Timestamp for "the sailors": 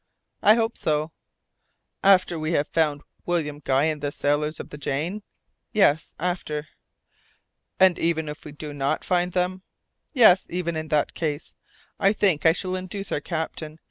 4.01-4.59